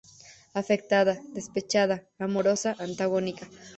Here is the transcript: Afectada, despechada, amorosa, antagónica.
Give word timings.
Afectada, 0.61 1.21
despechada, 1.35 2.03
amorosa, 2.17 2.75
antagónica. 2.79 3.45